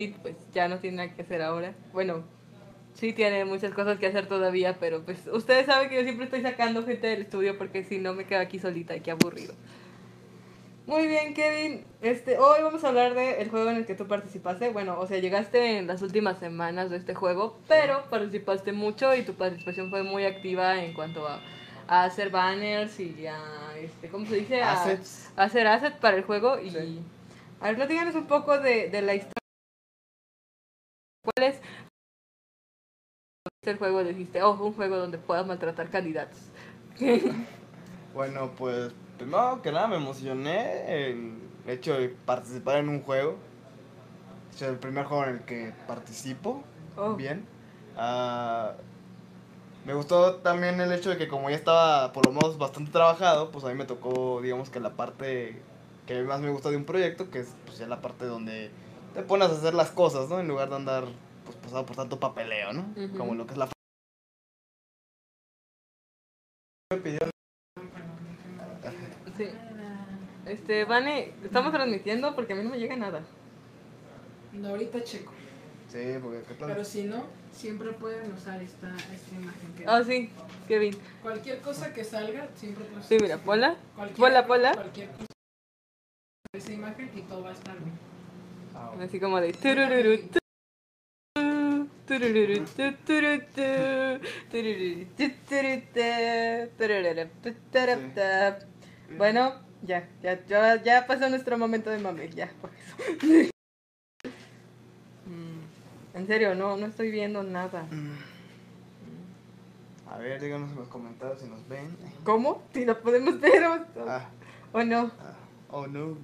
y 0.00 0.08
pues 0.08 0.36
ya 0.52 0.68
no 0.68 0.78
tiene 0.78 0.98
nada 0.98 1.14
que 1.14 1.22
hacer 1.22 1.42
ahora. 1.42 1.74
Bueno, 1.92 2.22
sí 2.94 3.12
tiene 3.12 3.44
muchas 3.44 3.72
cosas 3.74 3.98
que 3.98 4.06
hacer 4.06 4.28
todavía, 4.28 4.76
pero 4.78 5.02
pues 5.04 5.26
ustedes 5.26 5.66
saben 5.66 5.88
que 5.88 5.96
yo 5.96 6.02
siempre 6.02 6.26
estoy 6.26 6.40
sacando 6.42 6.84
gente 6.84 7.08
del 7.08 7.22
estudio 7.22 7.58
porque 7.58 7.82
si 7.82 7.98
no 7.98 8.14
me 8.14 8.24
quedo 8.24 8.40
aquí 8.40 8.60
solita 8.60 8.94
y 8.94 9.00
qué 9.00 9.10
aburrido. 9.10 9.54
Muy 10.86 11.06
bien, 11.08 11.34
Kevin. 11.34 11.84
Este, 12.00 12.38
hoy 12.38 12.62
vamos 12.62 12.82
a 12.84 12.88
hablar 12.88 13.14
del 13.14 13.50
juego 13.50 13.68
en 13.70 13.76
el 13.78 13.86
que 13.86 13.96
tú 13.96 14.06
participaste. 14.06 14.70
Bueno, 14.70 14.98
o 15.00 15.06
sea, 15.06 15.18
llegaste 15.18 15.78
en 15.78 15.88
las 15.88 16.00
últimas 16.00 16.38
semanas 16.38 16.90
de 16.90 16.96
este 16.96 17.14
juego, 17.14 17.58
pero 17.66 18.04
participaste 18.08 18.72
mucho 18.72 19.14
y 19.16 19.22
tu 19.22 19.34
participación 19.34 19.90
fue 19.90 20.04
muy 20.04 20.24
activa 20.24 20.82
en 20.82 20.94
cuanto 20.94 21.26
a, 21.26 21.40
a 21.88 22.04
hacer 22.04 22.30
banners 22.30 23.00
y 23.00 23.26
a, 23.26 23.36
este, 23.76 24.08
¿cómo 24.08 24.24
se 24.26 24.36
dice? 24.36 24.62
A, 24.62 24.80
a 25.36 25.42
hacer 25.42 25.66
assets 25.66 25.96
para 25.96 26.16
el 26.16 26.22
juego. 26.22 26.58
Y, 26.60 26.70
Sí. 26.70 27.00
a 27.60 27.66
ver, 27.66 27.76
platícanos 27.76 28.14
un 28.14 28.26
poco 28.28 28.58
de, 28.60 28.88
de 28.88 29.02
la 29.02 29.14
historia. 29.16 29.32
¿Cuál 31.34 31.50
es 31.50 31.60
el 33.62 33.76
juego? 33.76 34.02
Dijiste, 34.02 34.42
oh, 34.42 34.52
un 34.52 34.72
juego 34.72 34.96
donde 34.96 35.18
puedas 35.18 35.46
maltratar 35.46 35.90
candidatos. 35.90 36.38
Bueno, 38.14 38.50
pues 38.56 38.90
primero 39.16 39.60
que 39.62 39.70
nada 39.70 39.86
me 39.86 39.96
emocioné 39.96 41.10
el 41.10 41.34
hecho 41.66 41.92
de 41.92 42.08
participar 42.08 42.78
en 42.78 42.88
un 42.88 43.02
juego. 43.02 43.36
Es 44.52 44.62
el 44.62 44.78
primer 44.78 45.04
juego 45.04 45.24
en 45.24 45.30
el 45.36 45.40
que 45.42 45.72
participo. 45.86 46.64
Oh. 46.96 47.14
Bien. 47.14 47.46
Ah, 47.96 48.72
me 49.84 49.94
gustó 49.94 50.36
también 50.36 50.80
el 50.80 50.90
hecho 50.90 51.10
de 51.10 51.18
que 51.18 51.28
como 51.28 51.50
ya 51.50 51.56
estaba 51.56 52.12
por 52.12 52.26
lo 52.26 52.32
menos 52.32 52.58
bastante 52.58 52.90
trabajado, 52.90 53.52
pues 53.52 53.64
a 53.64 53.68
mí 53.68 53.74
me 53.74 53.84
tocó, 53.84 54.40
digamos 54.40 54.70
que 54.70 54.80
la 54.80 54.96
parte 54.96 55.62
que 56.06 56.22
más 56.22 56.40
me 56.40 56.50
gusta 56.50 56.70
de 56.70 56.76
un 56.76 56.86
proyecto, 56.86 57.30
que 57.30 57.40
es 57.40 57.54
pues 57.66 57.78
ya 57.78 57.86
la 57.86 58.00
parte 58.00 58.24
donde 58.24 58.70
te 59.14 59.22
pones 59.22 59.50
a 59.50 59.52
hacer 59.52 59.74
las 59.74 59.90
cosas, 59.90 60.28
¿no? 60.28 60.40
En 60.40 60.48
lugar 60.48 60.70
de 60.70 60.76
andar 60.76 61.04
pues 61.48 61.56
pasado 61.64 61.86
por 61.86 61.96
tanto 61.96 62.20
papeleo, 62.20 62.72
¿no? 62.74 62.94
Como 63.16 63.34
lo 63.34 63.46
que 63.46 63.52
es 63.52 63.58
la... 63.58 63.68
Me 66.92 66.98
pidieron 66.98 67.30
Sí. 69.36 69.48
Este, 70.46 70.84
Vane, 70.84 71.32
estamos 71.44 71.72
transmitiendo 71.72 72.34
porque 72.34 72.52
a 72.52 72.56
mí 72.56 72.64
no 72.64 72.70
me 72.70 72.78
llega 72.78 72.96
nada. 72.96 73.22
No, 74.52 74.68
ahorita 74.68 75.02
checo. 75.04 75.32
Sí, 75.88 75.98
porque 76.22 76.42
¿qué 76.42 76.54
tal? 76.54 76.68
Pero 76.68 76.84
si 76.84 77.04
no, 77.04 77.24
siempre 77.52 77.92
pueden 77.92 78.32
usar 78.32 78.60
esta, 78.62 78.94
esta 78.96 79.34
imagen. 79.34 79.74
Que 79.76 79.86
Ah, 79.86 80.02
sí, 80.04 80.30
Kevin. 80.66 80.96
Cualquier 81.22 81.60
cosa 81.60 81.92
que 81.94 82.04
salga, 82.04 82.48
siempre 82.56 82.84
puedes 82.84 83.06
Sí, 83.06 83.16
mira, 83.20 83.38
ponla. 83.38 83.76
Cualquier, 83.94 84.18
Ponla, 84.18 84.46
ponla. 84.46 84.72
Cualquier 84.74 85.08
cosa. 85.10 85.26
Esa 86.52 86.72
imagen 86.72 87.10
y 87.14 87.22
todo 87.22 87.42
va 87.42 87.50
a 87.50 87.52
estar 87.52 87.78
bien. 87.78 87.98
Ah, 88.74 88.88
bueno. 88.88 89.04
Así 89.04 89.20
como 89.20 89.40
de 89.40 89.52
Bueno, 99.16 99.54
ya, 99.82 100.08
ya, 100.22 100.44
ya, 100.46 100.82
ya 100.82 101.06
pasó 101.06 101.28
nuestro 101.28 101.56
momento 101.58 101.90
de 101.90 101.98
mame, 101.98 102.28
ya, 102.30 102.50
por 102.60 102.70
eso. 102.74 103.50
Mm, 105.26 106.16
En 106.18 106.26
serio, 106.26 106.54
no, 106.54 106.76
no 106.76 106.86
estoy 106.86 107.10
viendo 107.10 107.42
nada. 107.42 107.86
A 110.10 110.16
ver, 110.18 110.40
díganos 110.40 110.70
en 110.70 110.76
los 110.76 110.88
comentarios 110.88 111.40
si 111.40 111.46
nos 111.46 111.66
ven. 111.68 111.94
¿Cómo? 112.24 112.62
Si 112.72 112.84
lo 112.84 112.98
podemos 113.00 113.38
ver 113.40 113.62
o, 113.64 113.84
Ah, 114.08 114.28
o 114.72 114.82
no. 114.82 115.10
ah, 115.20 115.34
oh 115.70 115.86
no. 115.86 116.16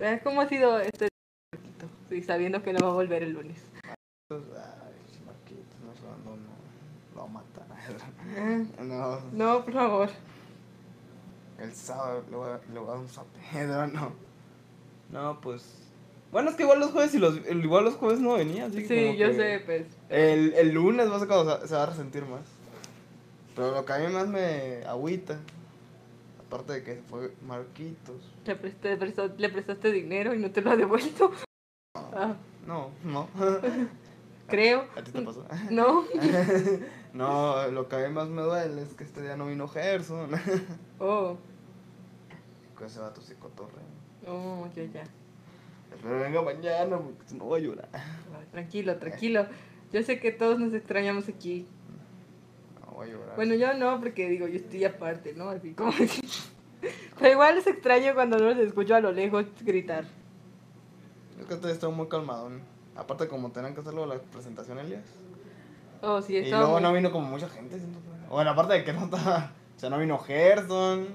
Eh, 0.00 0.20
¿Cómo 0.24 0.40
ha 0.40 0.48
sido 0.48 0.78
este 0.80 1.08
Sí, 2.08 2.22
sabiendo 2.22 2.62
que 2.62 2.72
no 2.72 2.80
va 2.80 2.90
a 2.90 2.94
volver 2.94 3.22
el 3.22 3.32
lunes. 3.32 3.62
Ay, 4.30 4.38
Marquitos, 5.26 5.80
nos 5.86 5.98
abandonó. 6.04 6.48
Lo 7.14 7.20
va 7.20 7.24
a 7.24 7.28
matar. 7.28 7.66
No, 8.84 9.20
No, 9.32 9.64
por 9.64 9.72
favor. 9.74 10.08
el 11.58 11.72
sábado 11.72 12.22
le 12.30 12.36
voy 12.36 12.50
a, 12.50 12.60
le 12.72 12.78
voy 12.78 12.88
a 12.88 12.92
dar 12.92 13.00
un 13.00 13.08
zapedro, 13.08 13.86
no. 13.92 14.12
No, 15.10 15.40
pues. 15.40 15.84
Bueno, 16.30 16.50
es 16.50 16.56
que 16.56 16.62
igual 16.64 16.80
los 16.80 16.90
jueves 16.92 17.14
y 17.14 17.18
los, 17.18 17.38
igual 17.50 17.84
los 17.84 17.94
jueves 17.94 18.20
no 18.20 18.34
venía, 18.34 18.66
así 18.66 18.86
Sí, 18.86 18.94
como 19.06 19.14
yo 19.18 19.28
que 19.28 19.34
sé, 19.34 19.62
pues. 19.64 19.86
El, 20.10 20.52
el 20.54 20.72
lunes 20.72 21.08
vas 21.08 21.22
a 21.22 21.26
cuando 21.26 21.60
se, 21.62 21.68
se 21.68 21.74
va 21.74 21.84
a 21.84 21.86
resentir 21.86 22.24
más. 22.26 22.42
Pero 23.56 23.70
lo 23.72 23.84
que 23.86 23.92
a 23.94 23.98
mí 23.98 24.08
más 24.12 24.28
me 24.28 24.84
agüita, 24.86 25.38
aparte 26.46 26.74
de 26.74 26.82
que 26.84 27.02
fue 27.08 27.32
Marquitos. 27.46 28.16
Le, 28.44 28.56
prestó- 28.98 29.34
le 29.38 29.48
prestaste 29.48 29.90
dinero 29.90 30.34
y 30.34 30.38
no 30.38 30.50
te 30.50 30.60
lo 30.60 30.70
ha 30.70 30.76
devuelto. 30.76 31.32
Ah, 32.14 32.34
No, 32.66 32.90
no. 33.04 33.28
creo. 34.48 34.84
¿A 34.96 35.02
ti 35.02 35.10
te 35.12 35.22
pasó? 35.22 35.44
No. 35.70 36.04
No, 37.14 37.66
lo 37.68 37.88
que 37.88 37.96
a 37.96 38.06
mí 38.06 38.12
más 38.14 38.28
me 38.28 38.42
duele 38.42 38.82
es 38.82 38.90
que 38.94 39.02
este 39.02 39.22
día 39.22 39.34
no 39.34 39.46
vino 39.46 39.66
Gerson. 39.66 40.30
Oh, 40.98 41.36
Que 42.78 42.84
ese 42.84 43.00
vato 43.00 43.20
se 43.22 43.34
cotorre. 43.36 43.80
oh, 44.26 44.68
ya, 44.76 44.84
ya. 44.84 45.04
Espero 45.90 46.20
venga 46.20 46.42
mañana 46.42 46.98
porque 46.98 47.22
si 47.26 47.34
no 47.36 47.44
voy 47.46 47.60
a 47.60 47.64
llorar. 47.64 47.88
Tranquilo, 48.52 48.96
tranquilo. 48.98 49.46
Yo 49.90 50.02
sé 50.02 50.20
que 50.20 50.30
todos 50.32 50.60
nos 50.60 50.74
extrañamos 50.74 51.28
aquí. 51.30 51.66
No 52.84 52.92
voy 52.92 53.08
a 53.08 53.12
llorar. 53.12 53.36
Bueno, 53.36 53.54
yo 53.54 53.72
no, 53.72 53.98
porque 53.98 54.28
digo, 54.28 54.46
yo 54.46 54.56
estoy 54.56 54.84
aparte, 54.84 55.32
¿no? 55.32 55.48
Así 55.48 55.72
como. 55.72 55.92
Pero 57.18 57.32
igual 57.32 57.54
les 57.54 57.66
extraño 57.66 58.12
cuando 58.14 58.38
no 58.38 58.50
los 58.50 58.58
escucho 58.58 58.94
a 58.94 59.00
lo 59.00 59.12
lejos 59.12 59.46
gritar. 59.62 60.04
Es 61.40 61.46
que 61.46 61.54
estoy, 61.54 61.72
estoy 61.72 61.92
muy 61.92 62.08
calmado. 62.08 62.50
Aparte, 62.96 63.28
como 63.28 63.50
tenían 63.52 63.74
que 63.74 63.80
hacerlo 63.80 64.06
la 64.06 64.18
presentación 64.18 64.78
Elias. 64.78 65.04
Oh, 66.02 66.20
sí, 66.22 66.36
Y 66.36 66.50
luego 66.50 66.72
muy- 66.74 66.82
no 66.82 66.92
vino 66.92 67.10
como 67.12 67.28
mucha 67.28 67.48
gente. 67.48 67.78
siento. 67.78 67.98
Bueno, 68.30 68.50
aparte 68.50 68.74
de 68.74 68.84
que 68.84 68.92
no 68.92 69.04
estaba. 69.04 69.52
O 69.76 69.80
sea, 69.80 69.90
no 69.90 69.98
vino 70.00 70.18
Gerson. 70.18 71.06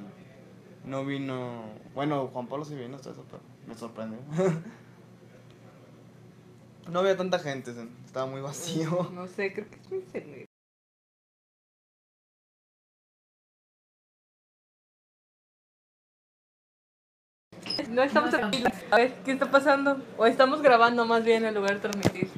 No 0.86 1.04
vino. 1.06 1.64
Bueno, 1.94 2.28
Juan 2.32 2.48
Pablo 2.48 2.64
sí 2.64 2.76
vino, 2.76 2.96
hasta 2.96 3.10
eso, 3.12 3.26
pero 3.30 3.42
me 3.68 3.76
sorprendió. 3.76 4.20
no 6.90 7.00
había 7.00 7.18
tanta 7.18 7.40
gente, 7.40 7.74
estaba 8.06 8.26
muy 8.26 8.42
vacío. 8.42 9.10
No 9.14 9.28
sé, 9.28 9.54
creo 9.54 9.68
que 9.70 9.76
es 10.20 10.26
mi 10.28 10.46
No 17.90 18.04
estamos 18.04 18.34
aquí. 18.34 18.64
A 18.92 18.98
ver, 18.98 19.14
¿qué 19.26 19.32
está 19.32 19.50
pasando? 19.50 20.02
O 20.18 20.26
estamos 20.26 20.62
grabando 20.62 21.06
más 21.06 21.24
bien 21.24 21.46
en 21.46 21.54
lugar 21.54 21.76
de 21.76 21.80
transmitir. 21.80 22.30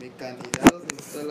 Mi 0.00 0.10
candidato 0.10 0.80
se 0.80 0.96
está 0.96 1.20
al 1.20 1.30